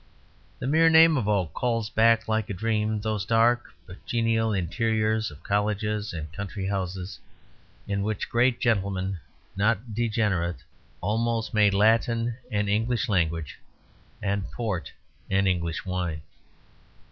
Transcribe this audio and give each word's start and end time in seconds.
The 0.57 0.65
mere 0.65 0.89
name 0.89 1.15
of 1.15 1.27
oak 1.29 1.53
calls 1.53 1.91
back 1.91 2.27
like 2.27 2.49
a 2.49 2.55
dream 2.55 3.01
those 3.01 3.23
dark 3.23 3.71
but 3.85 4.03
genial 4.03 4.51
interiors 4.51 5.29
of 5.29 5.43
colleges 5.43 6.11
and 6.11 6.33
country 6.33 6.65
houses, 6.65 7.19
in 7.87 8.01
which 8.01 8.27
great 8.27 8.59
gentlemen, 8.59 9.19
not 9.55 9.93
degenerate, 9.93 10.63
almost 11.01 11.53
made 11.53 11.75
Latin 11.75 12.35
an 12.51 12.67
English 12.67 13.09
language 13.09 13.59
and 14.23 14.49
port 14.51 14.91
an 15.29 15.45
English 15.45 15.85
wine. 15.85 16.23